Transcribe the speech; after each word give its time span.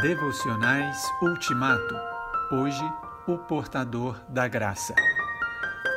Devocionais 0.00 1.12
Ultimato. 1.20 1.94
Hoje, 2.50 2.82
o 3.26 3.36
portador 3.36 4.18
da 4.26 4.48
graça. 4.48 4.94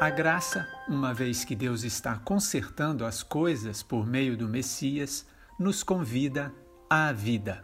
A 0.01 0.09
graça, 0.09 0.67
uma 0.89 1.13
vez 1.13 1.45
que 1.45 1.55
Deus 1.55 1.85
está 1.85 2.17
consertando 2.17 3.05
as 3.05 3.23
coisas 3.23 3.81
por 3.81 4.05
meio 4.05 4.35
do 4.35 4.49
Messias, 4.49 5.25
nos 5.57 5.81
convida 5.81 6.53
à 6.89 7.13
vida. 7.13 7.63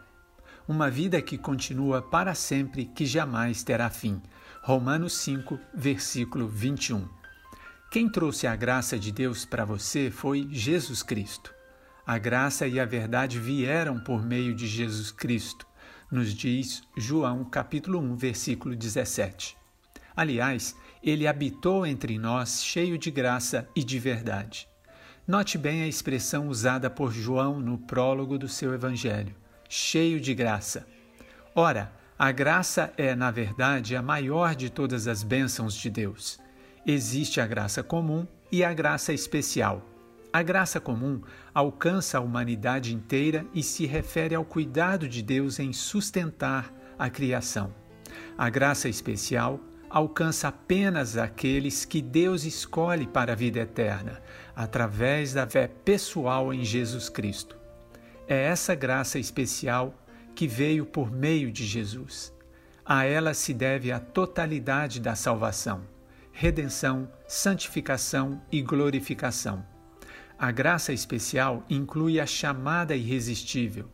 Uma 0.65 0.89
vida 0.89 1.21
que 1.21 1.37
continua 1.37 2.01
para 2.01 2.33
sempre, 2.33 2.85
que 2.85 3.05
jamais 3.05 3.61
terá 3.61 3.89
fim. 3.89 4.21
Romanos 4.61 5.17
5, 5.17 5.59
versículo 5.73 6.47
21. 6.47 7.09
Quem 7.91 8.09
trouxe 8.09 8.47
a 8.47 8.55
graça 8.55 8.97
de 8.97 9.11
Deus 9.11 9.43
para 9.43 9.65
você 9.65 10.09
foi 10.09 10.47
Jesus 10.49 11.03
Cristo. 11.03 11.53
A 12.07 12.17
graça 12.17 12.65
e 12.65 12.79
a 12.79 12.85
verdade 12.85 13.37
vieram 13.37 13.99
por 13.99 14.23
meio 14.23 14.55
de 14.55 14.65
Jesus 14.65 15.11
Cristo 15.11 15.69
nos 16.11 16.33
diz 16.33 16.83
João 16.97 17.45
capítulo 17.45 17.99
1, 17.99 18.15
versículo 18.15 18.75
17. 18.75 19.57
Aliás, 20.15 20.75
ele 21.01 21.25
habitou 21.25 21.85
entre 21.85 22.19
nós 22.19 22.63
cheio 22.63 22.97
de 22.97 23.09
graça 23.09 23.67
e 23.75 23.83
de 23.83 23.97
verdade. 23.97 24.67
Note 25.25 25.57
bem 25.57 25.83
a 25.83 25.87
expressão 25.87 26.49
usada 26.49 26.89
por 26.89 27.11
João 27.11 27.59
no 27.59 27.77
prólogo 27.77 28.37
do 28.37 28.49
seu 28.49 28.73
evangelho: 28.73 29.33
cheio 29.69 30.19
de 30.19 30.33
graça. 30.33 30.85
Ora, 31.55 31.91
a 32.19 32.31
graça 32.31 32.91
é, 32.97 33.15
na 33.15 33.31
verdade, 33.31 33.95
a 33.95 34.01
maior 34.01 34.53
de 34.53 34.69
todas 34.69 35.07
as 35.07 35.23
bênçãos 35.23 35.73
de 35.73 35.89
Deus. 35.89 36.39
Existe 36.85 37.39
a 37.39 37.47
graça 37.47 37.81
comum 37.81 38.27
e 38.51 38.63
a 38.63 38.73
graça 38.73 39.13
especial. 39.13 39.90
A 40.33 40.41
graça 40.41 40.79
comum 40.79 41.21
alcança 41.53 42.17
a 42.17 42.21
humanidade 42.21 42.95
inteira 42.95 43.45
e 43.53 43.61
se 43.61 43.85
refere 43.85 44.33
ao 44.33 44.45
cuidado 44.45 45.07
de 45.07 45.21
Deus 45.21 45.59
em 45.59 45.73
sustentar 45.73 46.73
a 46.97 47.09
criação. 47.09 47.73
A 48.37 48.49
graça 48.49 48.87
especial 48.87 49.59
alcança 49.89 50.47
apenas 50.47 51.17
aqueles 51.17 51.83
que 51.83 52.01
Deus 52.01 52.45
escolhe 52.45 53.05
para 53.05 53.33
a 53.33 53.35
vida 53.35 53.59
eterna, 53.59 54.21
através 54.55 55.33
da 55.33 55.45
fé 55.45 55.67
pessoal 55.67 56.53
em 56.53 56.63
Jesus 56.63 57.09
Cristo. 57.09 57.57
É 58.25 58.45
essa 58.45 58.73
graça 58.73 59.19
especial 59.19 59.93
que 60.33 60.47
veio 60.47 60.85
por 60.85 61.11
meio 61.11 61.51
de 61.51 61.65
Jesus. 61.65 62.33
A 62.85 63.03
ela 63.03 63.33
se 63.33 63.53
deve 63.53 63.91
a 63.91 63.99
totalidade 63.99 65.01
da 65.01 65.13
salvação, 65.13 65.81
redenção, 66.31 67.11
santificação 67.27 68.41
e 68.49 68.61
glorificação. 68.61 69.65
A 70.41 70.49
graça 70.49 70.91
especial 70.91 71.63
inclui 71.69 72.19
a 72.19 72.25
chamada 72.25 72.95
irresistível, 72.95 73.87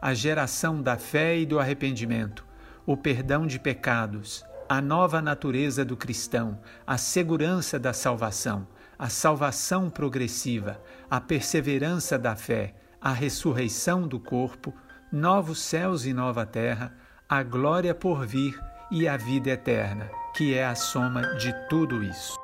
a 0.00 0.12
geração 0.12 0.82
da 0.82 0.98
fé 0.98 1.38
e 1.38 1.46
do 1.46 1.60
arrependimento, 1.60 2.44
o 2.84 2.96
perdão 2.96 3.46
de 3.46 3.56
pecados, 3.60 4.44
a 4.68 4.80
nova 4.80 5.22
natureza 5.22 5.84
do 5.84 5.96
cristão, 5.96 6.58
a 6.84 6.98
segurança 6.98 7.78
da 7.78 7.92
salvação, 7.92 8.66
a 8.98 9.08
salvação 9.08 9.88
progressiva, 9.88 10.82
a 11.08 11.20
perseverança 11.20 12.18
da 12.18 12.34
fé, 12.34 12.74
a 13.00 13.12
ressurreição 13.12 14.02
do 14.08 14.18
corpo, 14.18 14.74
novos 15.12 15.60
céus 15.60 16.04
e 16.04 16.12
nova 16.12 16.44
terra, 16.44 16.92
a 17.28 17.44
glória 17.44 17.94
por 17.94 18.26
vir 18.26 18.58
e 18.90 19.06
a 19.06 19.16
vida 19.16 19.50
eterna, 19.50 20.10
que 20.34 20.52
é 20.52 20.66
a 20.66 20.74
soma 20.74 21.36
de 21.36 21.54
tudo 21.68 22.02
isso. 22.02 22.41